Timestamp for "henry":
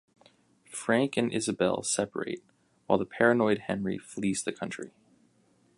3.67-3.99